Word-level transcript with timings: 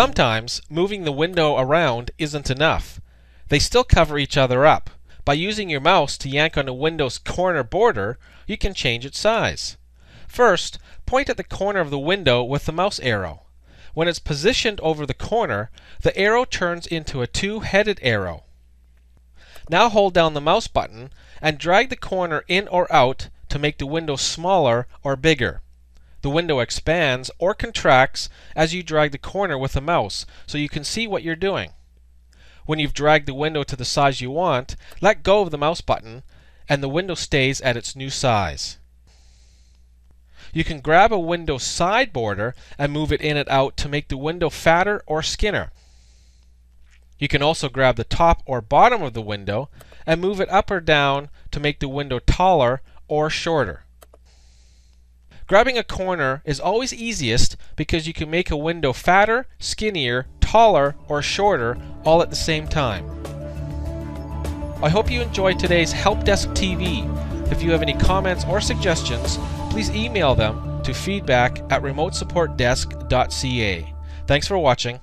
Sometimes 0.00 0.62
moving 0.70 1.04
the 1.04 1.12
window 1.12 1.58
around 1.58 2.10
isn't 2.16 2.48
enough. 2.48 3.02
They 3.50 3.58
still 3.58 3.84
cover 3.84 4.18
each 4.18 4.38
other 4.38 4.64
up. 4.64 4.88
By 5.26 5.34
using 5.34 5.68
your 5.68 5.82
mouse 5.82 6.16
to 6.16 6.30
yank 6.30 6.56
on 6.56 6.66
a 6.68 6.72
window's 6.72 7.18
corner 7.18 7.62
border, 7.62 8.18
you 8.46 8.56
can 8.56 8.72
change 8.72 9.04
its 9.04 9.18
size. 9.18 9.76
First, 10.26 10.78
point 11.04 11.28
at 11.28 11.36
the 11.36 11.44
corner 11.44 11.80
of 11.80 11.90
the 11.90 11.98
window 11.98 12.42
with 12.42 12.64
the 12.64 12.72
mouse 12.72 12.98
arrow. 13.00 13.42
When 13.92 14.08
it's 14.08 14.18
positioned 14.18 14.80
over 14.80 15.04
the 15.04 15.12
corner, 15.12 15.70
the 16.00 16.16
arrow 16.16 16.46
turns 16.46 16.86
into 16.86 17.20
a 17.20 17.26
two-headed 17.26 17.98
arrow. 18.00 18.44
Now 19.68 19.90
hold 19.90 20.14
down 20.14 20.32
the 20.32 20.40
mouse 20.40 20.66
button 20.66 21.12
and 21.42 21.58
drag 21.58 21.90
the 21.90 21.94
corner 21.94 22.42
in 22.48 22.68
or 22.68 22.90
out 22.90 23.28
to 23.50 23.58
make 23.58 23.76
the 23.76 23.84
window 23.84 24.16
smaller 24.16 24.86
or 25.02 25.14
bigger. 25.14 25.60
The 26.22 26.30
window 26.30 26.58
expands 26.60 27.30
or 27.38 27.54
contracts 27.54 28.28
as 28.54 28.74
you 28.74 28.82
drag 28.82 29.12
the 29.12 29.18
corner 29.18 29.56
with 29.56 29.72
the 29.72 29.80
mouse 29.80 30.26
so 30.46 30.58
you 30.58 30.68
can 30.68 30.84
see 30.84 31.06
what 31.06 31.22
you're 31.22 31.36
doing. 31.36 31.72
When 32.66 32.78
you've 32.78 32.94
dragged 32.94 33.26
the 33.26 33.34
window 33.34 33.62
to 33.64 33.76
the 33.76 33.84
size 33.84 34.20
you 34.20 34.30
want, 34.30 34.76
let 35.00 35.22
go 35.22 35.40
of 35.40 35.50
the 35.50 35.58
mouse 35.58 35.80
button 35.80 36.22
and 36.68 36.82
the 36.82 36.88
window 36.88 37.14
stays 37.14 37.60
at 37.62 37.76
its 37.76 37.96
new 37.96 38.10
size. 38.10 38.78
You 40.52 40.62
can 40.62 40.80
grab 40.80 41.12
a 41.12 41.18
window 41.18 41.58
side 41.58 42.12
border 42.12 42.54
and 42.78 42.92
move 42.92 43.12
it 43.12 43.22
in 43.22 43.36
and 43.36 43.48
out 43.48 43.76
to 43.78 43.88
make 43.88 44.08
the 44.08 44.16
window 44.16 44.50
fatter 44.50 45.02
or 45.06 45.22
skinner. 45.22 45.72
You 47.18 47.28
can 47.28 47.42
also 47.42 47.68
grab 47.68 47.96
the 47.96 48.04
top 48.04 48.42
or 48.46 48.60
bottom 48.60 49.02
of 49.02 49.14
the 49.14 49.22
window 49.22 49.68
and 50.06 50.20
move 50.20 50.40
it 50.40 50.50
up 50.50 50.70
or 50.70 50.80
down 50.80 51.28
to 51.50 51.60
make 51.60 51.80
the 51.80 51.88
window 51.88 52.18
taller 52.18 52.82
or 53.08 53.30
shorter. 53.30 53.84
Grabbing 55.50 55.76
a 55.76 55.82
corner 55.82 56.40
is 56.44 56.60
always 56.60 56.94
easiest 56.94 57.56
because 57.74 58.06
you 58.06 58.12
can 58.12 58.30
make 58.30 58.52
a 58.52 58.56
window 58.56 58.92
fatter, 58.92 59.48
skinnier, 59.58 60.28
taller, 60.40 60.94
or 61.08 61.22
shorter 61.22 61.76
all 62.04 62.22
at 62.22 62.30
the 62.30 62.36
same 62.36 62.68
time. 62.68 63.04
I 64.80 64.88
hope 64.88 65.10
you 65.10 65.20
enjoyed 65.20 65.58
today's 65.58 65.90
Help 65.90 66.22
Desk 66.22 66.48
TV. 66.50 67.02
If 67.50 67.64
you 67.64 67.72
have 67.72 67.82
any 67.82 67.94
comments 67.94 68.44
or 68.44 68.60
suggestions, 68.60 69.38
please 69.70 69.90
email 69.90 70.36
them 70.36 70.84
to 70.84 70.94
feedback 70.94 71.58
at 71.72 71.82
remotesupportdesk.ca. 71.82 73.94
Thanks 74.28 74.46
for 74.46 74.56
watching. 74.56 75.00